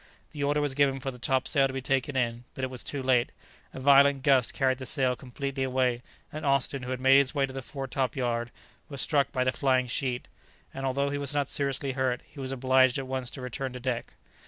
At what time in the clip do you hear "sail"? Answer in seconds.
1.47-1.67, 4.87-5.15